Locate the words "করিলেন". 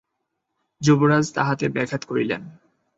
2.05-2.41